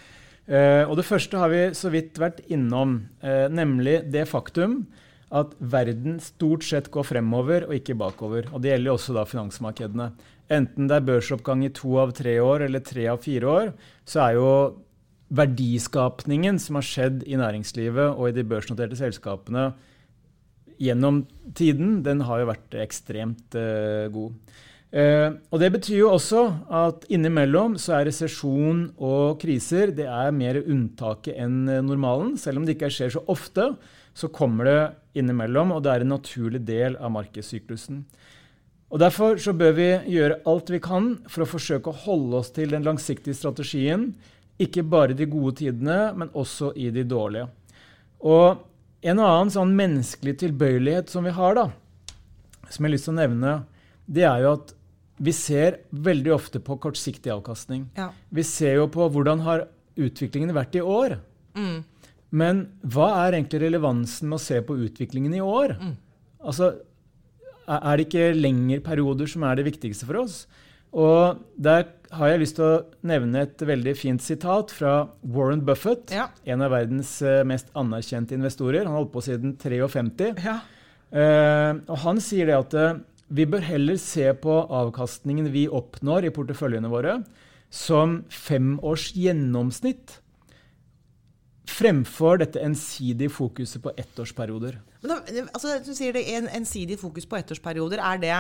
[0.46, 4.82] Eh, og Det første har vi så vidt vært innom, eh, nemlig det faktum
[5.28, 8.48] at verden stort sett går fremover og ikke bakover.
[8.52, 10.10] Og det gjelder også da finansmarkedene.
[10.48, 13.72] Enten det er børsoppgang i to av tre år eller tre av fire år,
[14.08, 14.52] så er jo
[15.28, 19.68] verdiskapningen som har skjedd i næringslivet og i de børsnoterte selskapene
[20.80, 21.24] gjennom
[21.58, 24.56] tiden, den har jo vært ekstremt uh, god.
[24.88, 30.32] Uh, og Det betyr jo også at innimellom så er resesjon og kriser det er
[30.32, 32.38] mer unntaket enn normalen.
[32.40, 33.72] Selv om det ikke skjer så ofte,
[34.16, 34.80] så kommer det
[35.18, 38.02] innimellom, og det er en naturlig del av markedssyklusen.
[38.88, 42.52] Og Derfor så bør vi gjøre alt vi kan for å forsøke å holde oss
[42.57, 44.14] til den langsiktige strategien.
[44.59, 47.50] Ikke bare i de gode tidene, men også i de dårlige.
[48.24, 48.64] Og
[48.98, 51.68] En annen sånn menneskelig tilbøyelighet som vi har, da,
[52.66, 53.52] som jeg har lyst til å nevne,
[54.11, 54.72] det er jo at
[55.22, 57.85] vi ser veldig ofte på kortsiktig avkastning.
[57.94, 58.09] Ja.
[58.35, 61.20] Vi ser jo på hvordan har utviklingen vært i år.
[61.54, 61.85] Mm.
[62.30, 65.76] Men hva er egentlig relevansen med å se på utviklingen i år?
[65.80, 65.94] Mm.
[66.44, 66.72] Altså,
[67.68, 70.42] er det ikke lengre perioder som er det viktigste for oss?
[70.96, 76.14] Og der har jeg lyst til å nevne et veldig fint sitat fra Warren Buffett,
[76.14, 76.30] ja.
[76.48, 78.86] en av verdens eh, mest anerkjente investorer.
[78.86, 80.32] Han har holdt på siden 53.
[80.44, 80.58] Ja.
[81.08, 82.98] Uh, og han sier det at uh,
[83.32, 87.14] vi bør heller se på avkastningen vi oppnår i porteføljene våre,
[87.72, 90.18] som fem års gjennomsnitt
[91.68, 94.78] fremfor dette ensidige fokuset på ettårsperioder.
[95.02, 95.18] Men da,
[95.52, 98.02] altså, du sier det en, ensidig fokus på ettårsperioder.
[98.02, 98.33] Er det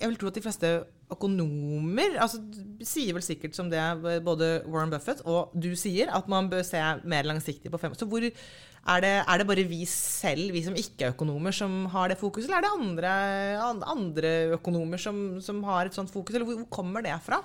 [0.00, 0.70] Jeg vil tro at de fleste
[1.14, 2.40] økonomer altså,
[2.82, 3.80] sier vel sikkert som det
[4.26, 8.00] både Warren Buffett og du sier, at man bør se mer langsiktig på fem år.
[8.00, 11.86] Så hvor er det, er det, bare vi selv, vi som ikke er økonomer, som
[11.92, 16.34] har det fokuset, eller er det andre, andre økonomer som, som, har et sånt fokus?
[16.34, 17.40] Eller hvor, hvor kommer det fra?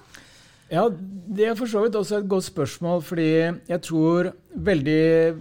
[0.69, 3.29] Ja, Det er for så vidt også et godt spørsmål, fordi
[3.69, 5.37] jeg tror veldig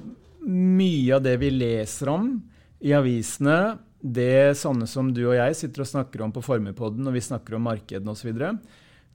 [0.49, 2.31] mye av det vi leser om
[2.85, 7.17] i avisene, det sånne som du og jeg sitter og snakker om på Formuepodden og
[7.17, 8.31] vi snakker om markedene osv.,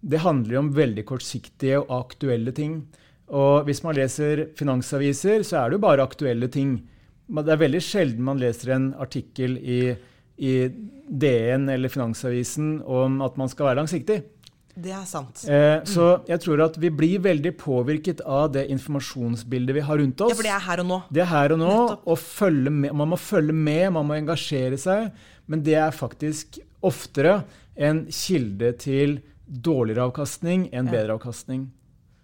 [0.04, 2.82] det handler jo om veldig kortsiktige og aktuelle ting.
[3.32, 6.76] Og hvis man leser finansaviser, så er det jo bare aktuelle ting.
[7.32, 9.96] Det er veldig sjelden man leser en artikkel i,
[10.44, 10.54] i
[11.08, 14.20] DN eller Finansavisen om at man skal være langsiktig.
[14.74, 15.44] Det er sant.
[15.46, 20.24] Eh, så jeg tror at vi blir veldig påvirket av det informasjonsbildet vi har rundt
[20.26, 20.34] oss.
[20.34, 20.98] Ja, For det er her og nå.
[21.14, 21.76] Det er her og nå,
[22.10, 25.12] og med, Man må følge med, man må engasjere seg.
[25.46, 27.44] Men det er faktisk oftere
[27.76, 30.92] en kilde til dårligere avkastning enn ja.
[30.98, 31.68] bedre avkastning.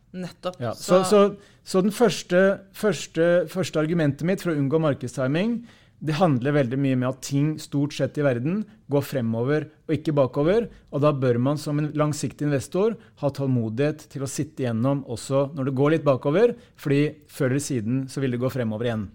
[0.09, 0.57] Nettopp.
[0.57, 5.59] Ja, så, så, så, den første, første, første argumentet mitt for å unngå markedstiming
[5.99, 10.15] det handler veldig mye med at ting stort sett i verden går fremover og ikke
[10.15, 10.69] bakover.
[10.95, 15.49] Og da bør man som en langsiktig investor ha tålmodighet til å sitte igjennom også
[15.57, 19.05] når det går litt bakover, fordi før eller siden så vil det gå fremover igjen.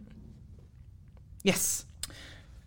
[1.48, 1.86] Yes.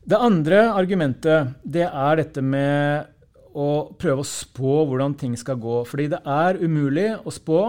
[0.08, 3.14] Det andre argumentet det er dette med
[3.58, 3.70] å
[4.02, 5.82] prøve å spå hvordan ting skal gå.
[5.86, 7.62] Fordi det er umulig å spå,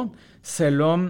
[0.45, 1.09] selv om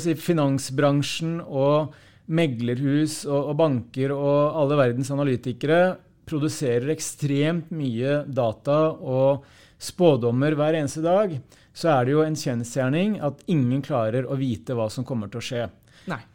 [0.00, 8.78] si, finansbransjen og meglerhus og, og banker og alle verdens analytikere produserer ekstremt mye data
[8.90, 9.46] og
[9.78, 11.36] spådommer hver eneste dag,
[11.76, 15.42] så er det jo en kjensgjerning at ingen klarer å vite hva som kommer til
[15.42, 15.66] å skje.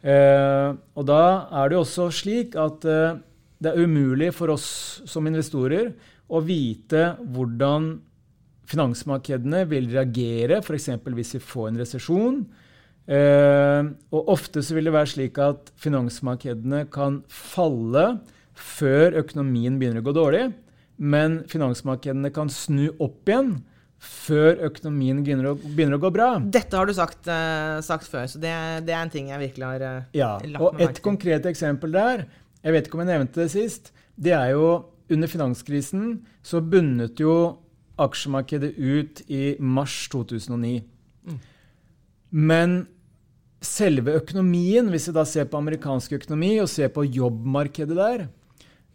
[0.04, 1.22] Eh, og da
[1.58, 3.18] er det jo også slik at eh,
[3.62, 4.66] det er umulig for oss
[5.08, 5.92] som investorer
[6.32, 7.92] å vite hvordan
[8.72, 10.88] finansmarkedene vil reagere, f.eks.
[11.02, 12.38] hvis vi får en resesjon,
[13.02, 18.04] og ofte så vil det være slik at finansmarkedene kan falle
[18.54, 20.44] før økonomien begynner å gå dårlig,
[21.02, 23.56] men finansmarkedene kan snu opp igjen
[24.02, 26.28] før økonomien begynner å, begynner å gå bra.
[26.42, 28.52] Dette har du sagt, uh, sagt før, så det,
[28.88, 32.24] det, er en ting jeg virkelig har uh, ja, lagt og Et konkret eksempel der,
[32.62, 34.66] jeg vet ikke om jeg nevnte det sist, det er jo
[35.12, 36.06] under finanskrisen
[36.46, 37.36] så bundet jo
[38.02, 40.82] aksjemarkedet ut i mars 2009.
[41.28, 41.38] Mm.
[42.32, 42.86] Men
[43.62, 48.24] selve økonomien, hvis vi da ser på amerikansk økonomi og ser på jobbmarkedet der,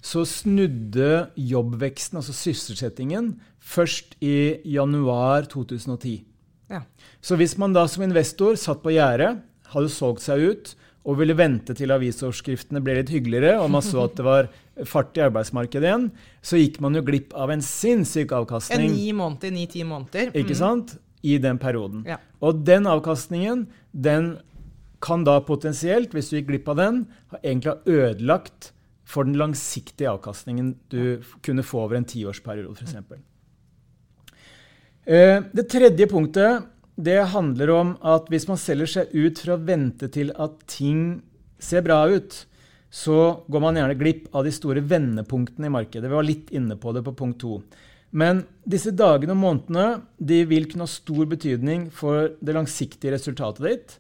[0.04, 6.20] så snudde jobbveksten, altså sysselsettingen, først i januar 2010.
[6.72, 6.84] Ja.
[7.24, 9.40] Så hvis man da som investor satt på gjerdet,
[9.72, 10.76] hadde solgt seg ut
[11.08, 14.50] og ville vente til avisoverskriftene ble litt hyggeligere, og man så at det var
[14.88, 16.10] fart i arbeidsmarkedet igjen,
[16.44, 18.90] så gikk man jo glipp av en sinnssyk avkastning.
[18.90, 20.34] En ni måneder, ni-ti måneder.
[20.36, 20.60] Ikke mm.
[20.60, 20.98] sant?
[21.22, 22.04] I den perioden.
[22.08, 22.20] Ja.
[22.44, 24.38] Og den avkastningen den
[25.04, 28.72] kan da potensielt, hvis du gikk glipp av den, ha egentlig ha ødelagt
[29.08, 32.96] for den langsiktige avkastningen du kunne få over en tiårsperiode, f.eks.
[35.08, 36.66] Eh, det tredje punktet
[36.98, 41.22] det handler om at hvis man selger seg ut for å vente til at ting
[41.62, 42.34] ser bra ut,
[42.90, 46.08] så går man gjerne glipp av de store vendepunktene i markedet.
[46.10, 47.60] Vi var litt inne på det på punkt to.
[48.12, 53.68] Men disse dagene og månedene de vil kunne ha stor betydning for det langsiktige resultatet
[53.68, 53.98] ditt.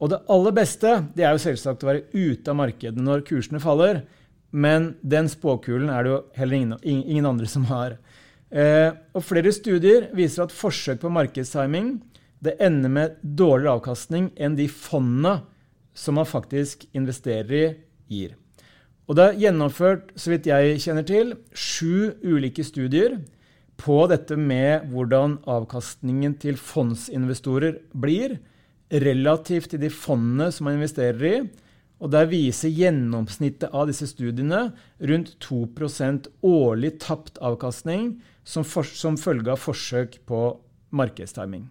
[0.00, 3.60] Og det aller beste det er jo selvsagt å være ute av markedet når kursene
[3.62, 4.04] faller.
[4.50, 7.98] Men den spåkulen er det jo heller ingen, ingen andre som har.
[8.50, 11.98] Eh, og Flere studier viser at forsøk på markedstiming
[12.40, 15.42] det ender med dårligere avkastning enn de fondene
[15.94, 17.66] som man faktisk investerer i,
[18.10, 18.34] gir.
[19.06, 23.18] Og Det er gjennomført så vidt jeg kjenner til, sju ulike studier
[23.80, 28.36] på dette med hvordan avkastningen til fondsinvestorer blir
[28.90, 31.36] relativt til de fondene som man investerer i.
[32.00, 34.70] Og Der viser gjennomsnittet av disse studiene
[35.04, 38.14] rundt 2% årlig tapt avkastning
[38.44, 40.40] som, for, som følge av forsøk på
[40.96, 41.68] markedstiming.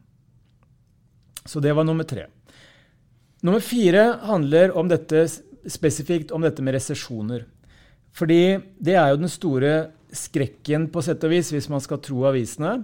[1.46, 2.28] Så det var nummer tre.
[3.42, 5.26] Nummer fire handler om dette,
[5.66, 7.48] spesifikt om dette med resesjoner.
[8.14, 9.74] Fordi det er jo den store
[10.16, 12.80] skrekken, på sett og vis, hvis man skal tro avisene.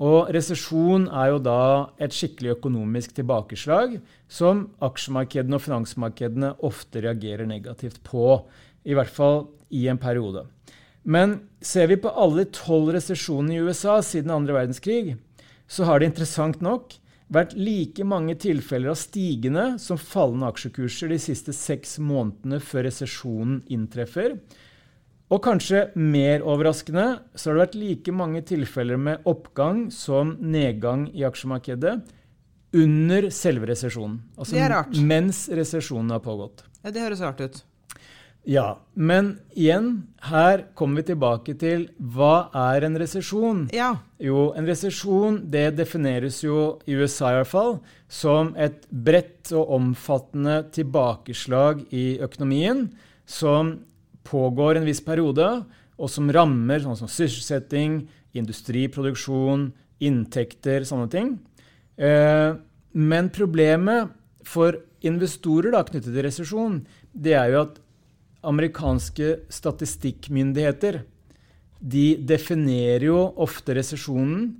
[0.00, 1.62] Og resesjon er jo da
[2.00, 3.98] et skikkelig økonomisk tilbakeslag
[4.32, 8.38] som aksjemarkedene og finansmarkedene ofte reagerer negativt på.
[8.88, 10.46] I hvert fall i en periode.
[11.04, 15.18] Men ser vi på alle tolv resesjonene i USA siden andre verdenskrig,
[15.68, 16.96] så har det interessant nok
[17.30, 23.60] vært like mange tilfeller av stigende som fallende aksjekurser de siste seks månedene før resesjonen
[23.70, 24.34] inntreffer.
[25.30, 31.06] Og kanskje mer overraskende så har det vært like mange tilfeller med oppgang som nedgang
[31.14, 32.00] i aksjemarkedet
[32.74, 34.20] under selve resesjonen.
[34.38, 34.98] Altså det er rart.
[35.06, 36.64] mens resesjonen har pågått.
[36.82, 37.62] Ja, Det høres rart ut.
[38.48, 43.66] Ja, men igjen, her kommer vi tilbake til hva er en resesjon?
[43.76, 43.98] Ja.
[44.18, 47.76] Jo, en resesjon det defineres jo i USA i hvert fall
[48.08, 52.86] som et bredt og omfattende tilbakeslag i økonomien
[53.28, 53.76] som
[54.30, 55.46] pågår en viss periode,
[56.00, 58.04] og som rammer sånn som sysselsetting,
[58.38, 59.68] industriproduksjon,
[60.00, 61.34] inntekter, sånne ting.
[62.00, 62.54] Eh,
[62.96, 64.14] men problemet
[64.46, 66.80] for investorer da, knyttet til resesjon,
[67.12, 67.80] det er jo at
[68.46, 71.02] amerikanske statistikkmyndigheter
[71.80, 74.50] de definerer jo ofte resesjonen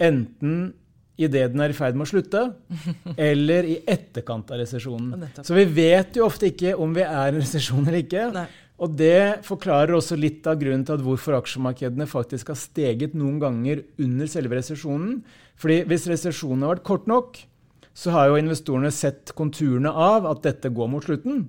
[0.00, 0.74] enten
[1.16, 2.42] idet den er i ferd med å slutte,
[3.30, 5.24] eller i etterkant av resesjonen.
[5.40, 8.26] Så vi vet jo ofte ikke om vi er i en resesjon eller ikke.
[8.34, 8.46] Nei.
[8.76, 13.38] Og det forklarer også litt av grunnen til at hvorfor aksjemarkedene faktisk har steget noen
[13.40, 15.22] ganger under selve resesjonen.
[15.56, 17.38] Fordi hvis resesjonen har vært kort nok,
[17.96, 21.46] så har jo investorene sett konturene av at dette går mot slutten.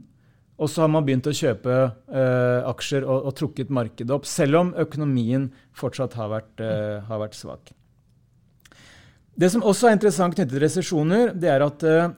[0.57, 4.61] Og så har man begynt å kjøpe uh, aksjer og, og, trukket markedet opp, selv
[4.61, 7.73] om økonomien fortsatt har vært, uh, har vært, svak.
[9.37, 12.15] Det som også er interessant knyttet til resesjoner, det er at uh,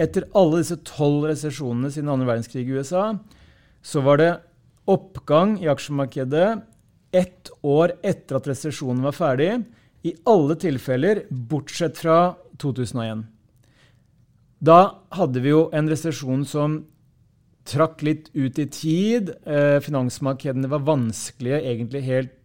[0.00, 3.12] etter alle disse tolv resesjonene siden andre verdenskrig i USA,
[3.86, 4.32] så var det
[4.86, 6.48] oppgang i aksjemarkedet
[7.16, 9.50] ett år etter at resesjonen var ferdig,
[10.06, 13.24] i alle tilfeller bortsett fra 2001.
[14.62, 14.80] Da
[15.16, 16.76] hadde vi jo en resesjon som
[17.66, 19.32] trakk litt ut i tid.
[19.44, 22.36] Eh, finansmarkedene var vanskelige egentlig helt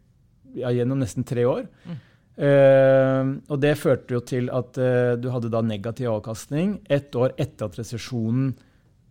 [0.57, 1.67] ja, gjennom nesten tre år.
[1.85, 1.99] Mm.
[2.41, 7.35] Eh, og det førte jo til at eh, du hadde da negativ avkastning ett år
[7.37, 8.55] etter at resesjonen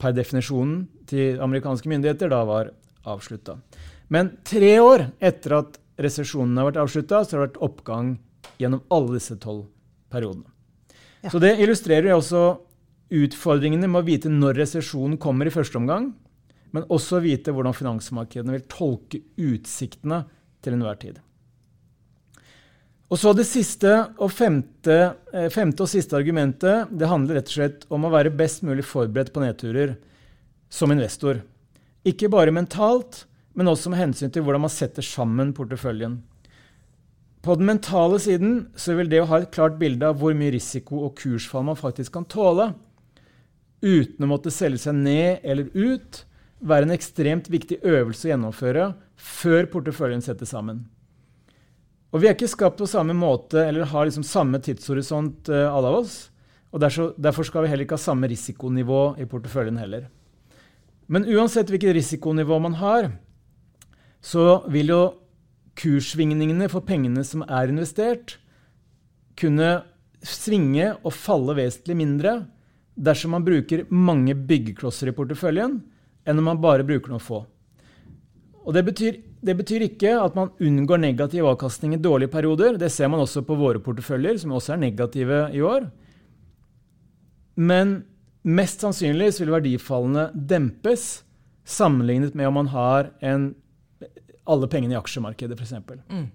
[0.00, 2.72] per definisjonen til amerikanske myndigheter da var
[3.08, 3.58] avslutta.
[4.08, 8.16] Men tre år etter at resesjonen har vært avslutta, så har det vært oppgang
[8.60, 9.68] gjennom alle disse tolv
[10.12, 10.48] periodene.
[11.20, 11.30] Ja.
[11.30, 12.44] Så det illustrerer jo også
[13.20, 16.12] utfordringene med å vite når resesjonen kommer i første omgang,
[16.70, 20.22] men også vite hvordan finansmarkedene vil tolke utsiktene
[20.62, 21.18] til enhver tid.
[23.10, 23.90] Og så Det siste
[24.22, 28.30] og femte, eh, femte, og siste argumentet det handler rett og slett om å være
[28.30, 29.96] best mulig forberedt på nedturer
[30.70, 31.42] som investor.
[32.06, 36.20] Ikke bare mentalt, men også med hensyn til hvordan man setter sammen porteføljen.
[37.44, 40.52] På den mentale siden så vil det å ha et klart bilde av hvor mye
[40.52, 42.70] risiko og kursfall man faktisk kan tåle,
[43.80, 46.24] uten å måtte selge seg ned eller ut,
[46.60, 50.84] være en ekstremt viktig øvelse å gjennomføre før porteføljen settes sammen.
[52.12, 55.92] Og Vi er ikke skapt på samme måte eller har liksom samme tidshorisont, uh, alle
[55.92, 56.30] av oss.
[56.72, 60.06] og derfor skal vi heller ikke ha samme risikonivå i porteføljen heller.
[61.10, 63.10] Men uansett hvilket risikonivå man har,
[64.22, 65.00] så vil jo
[65.80, 68.36] kurssvingningene for pengene som er investert,
[69.40, 69.80] kunne
[70.22, 72.34] svinge og falle vesentlig mindre
[73.00, 75.78] dersom man bruker mange byggeklosser i porteføljen,
[76.28, 77.40] enn om man bare bruker noen få.
[78.60, 82.76] Og det betyr, det betyr, ikke at man unngår negativ avkastning i dårlige perioder.
[82.78, 85.88] Det ser man også på våre porteføljer, som også er negative i år.
[87.56, 88.02] Men
[88.46, 91.22] mest sannsynlig vil verdifallene dempes
[91.68, 93.50] sammenlignet med om man har en,
[94.48, 95.74] alle pengene i aksjemarkedet, f.eks.
[96.08, 96.28] Mm.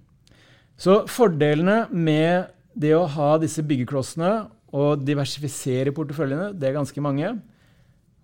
[0.78, 4.32] Så fordelene med det å ha disse byggeklossene
[4.76, 7.32] og diversifisere porteføljene, det er ganske mange.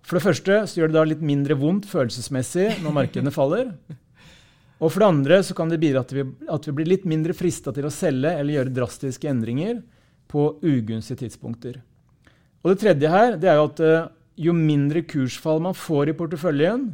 [0.05, 3.71] For det første så gjør det da litt mindre vondt følelsesmessig når markedene faller.
[4.81, 7.73] Og for det andre så kan det bidra til at vi blir litt mindre frista
[7.75, 9.79] til å selge eller gjøre drastiske endringer
[10.31, 11.79] på ugunstige tidspunkter.
[12.61, 14.09] Og det tredje her det er jo at eh,
[14.47, 16.89] jo mindre kursfall man får i porteføljen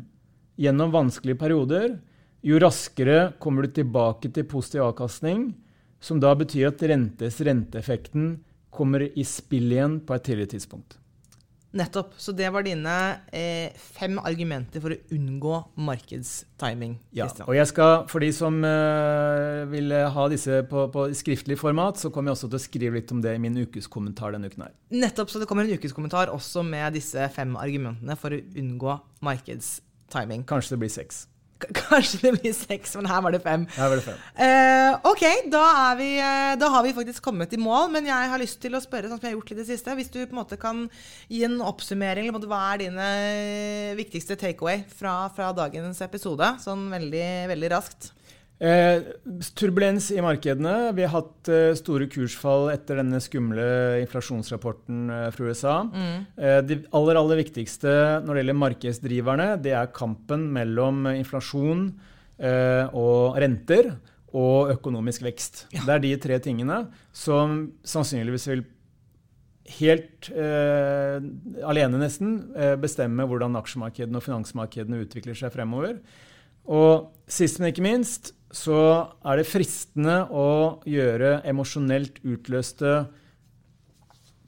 [0.57, 1.97] gjennom vanskelige perioder,
[2.41, 5.51] jo raskere kommer du tilbake til positiv avkastning,
[5.99, 8.37] som da betyr at rentes renteeffekten
[8.73, 10.97] kommer i spill igjen på et tidligere tidspunkt.
[11.75, 12.13] Nettopp.
[12.17, 12.93] Så det var dine
[13.35, 16.95] eh, fem argumenter for å unngå markedstiming.
[17.17, 21.99] Ja, og jeg skal, For de som eh, vil ha disse på, på, skriftlig format,
[21.99, 24.67] så kommer jeg også til å skrive litt om det i min ukeskommentar denne uken.
[24.67, 24.75] her.
[24.95, 30.47] Nettopp, så det kommer en ukeskommentar også med disse fem argumentene for å unngå markedstiming.
[30.47, 31.25] Kanskje det blir seks.
[31.57, 33.65] Kanskje det blir seks, men her var det fem.
[33.77, 34.19] Her var det fem.
[34.45, 35.63] Eh, ok, da,
[35.97, 37.89] vi, eh, da, har vi faktisk kommet i mål.
[37.93, 39.95] Men jeg har lyst til å spørre, sånn som jeg har gjort litt det siste,
[39.97, 40.85] hvis du på en måte kan
[41.31, 43.09] gi en oppsummering, eller hva er dine
[43.97, 46.53] viktigste takeaway fra, fra dagens episode?
[46.63, 48.11] Sånn veldig, veldig raskt.
[48.57, 49.03] Eh,
[49.53, 50.89] turbulens i markedene.
[50.97, 53.67] Vi har hatt eh, store kursfall etter denne skumle
[54.01, 55.75] inflasjonsrapporten eh, fra USA.
[55.85, 56.15] Mm.
[56.41, 57.91] Eh, de aller, aller viktigste
[58.25, 61.91] når det gjelder markedsdriverne, det er kampen mellom inflasjon
[62.41, 63.93] eh, og renter
[64.37, 65.67] og økonomisk vekst.
[65.75, 65.85] Ja.
[65.85, 66.81] Det er de tre tingene
[67.15, 68.65] som sannsynligvis vil
[69.77, 71.21] helt eh,
[71.67, 72.39] alene nesten
[72.81, 75.99] bestemme hvordan aksjemarkedene og finansmarkedene utvikler seg fremover.
[76.67, 78.79] Og sist, men ikke minst, så
[79.27, 83.01] er det fristende å gjøre emosjonelt utløste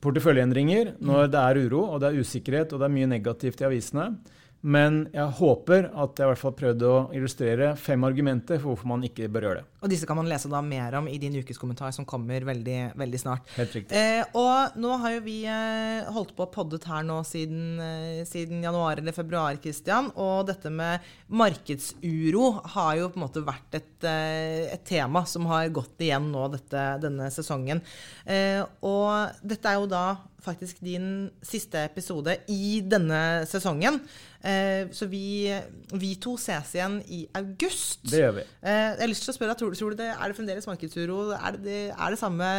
[0.04, 3.68] porteføljeendringer når det er uro og det er usikkerhet og det er mye negativt i
[3.68, 4.14] avisene.
[4.60, 8.90] Men jeg håper at jeg i hvert fall prøvde å illustrere fem argumenter for hvorfor
[8.92, 9.68] man ikke bør gjøre det.
[9.80, 13.22] Og disse kan man lese da mer om i din ukeskommentar som kommer veldig, veldig
[13.22, 13.48] snart.
[13.56, 13.96] Helt riktig.
[13.96, 18.26] Eh, og nå har jo vi eh, holdt på og poddet her nå siden, eh,
[18.28, 20.12] siden, januar eller februar, Christian.
[20.20, 25.48] Og dette med markedsuro har jo på en måte vært et, eh, et tema som
[25.54, 27.80] har gått igjen nå dette, denne sesongen.
[28.28, 30.04] Eh, og dette er jo da
[30.44, 34.00] faktisk din siste episode i denne sesongen.
[34.40, 35.52] Eh, så vi,
[35.92, 38.06] vi, to ses igjen i august.
[38.08, 38.44] Det gjør vi.
[38.64, 41.18] Eh, jeg har lyst til å spørre, tror, tror du det, Er det fremdeles markedsuro?
[41.36, 42.52] Er det, er det samme,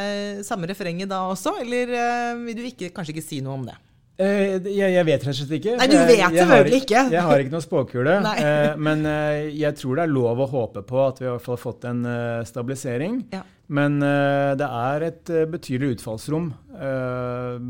[0.46, 3.78] samme refrenget da også, eller eh, vil du ikke, kanskje ikke si noe om det?
[4.20, 5.76] Jeg, jeg, vet rett og slett ikke.
[5.80, 7.04] Nei, du vet selvfølgelig ikke.
[7.14, 8.16] Jeg har ikke noe spåkule.
[8.86, 9.06] Men
[9.48, 11.86] jeg tror det er lov å håpe på at vi i hvert fall har fått
[11.88, 12.02] en
[12.44, 13.16] stabilisering.
[13.32, 13.40] Ja.
[13.70, 16.48] Men det er et betydelig utfallsrom.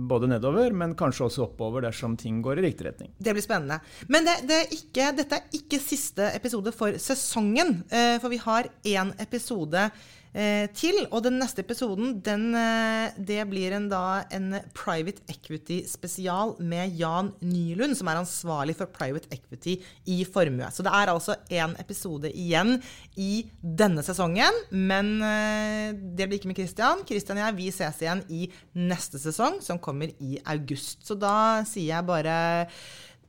[0.09, 3.11] Både nedover, men kanskje også oppover dersom ting går i riktig retning.
[3.21, 3.77] Det blir spennende.
[4.09, 7.83] Men det, det er ikke, dette er ikke siste episode for sesongen.
[7.93, 10.99] For vi har én episode Eh, til.
[11.11, 17.33] Og den neste episoden den, eh, det blir en, da en private equity-spesial med Jan
[17.43, 20.71] Nylund, som er ansvarlig for private equity i formue.
[20.71, 22.79] Så det er altså én episode igjen
[23.17, 24.63] i denne sesongen.
[24.71, 27.05] Men eh, det blir ikke med Christian.
[27.07, 28.47] Christian og jeg vi ses igjen i
[28.79, 31.07] neste sesong, som kommer i august.
[31.07, 32.41] Så da sier jeg bare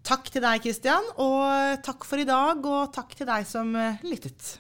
[0.02, 3.70] Takk til deg, Christian, og takk for i dag, og takk til deg som
[4.02, 4.56] lyttet.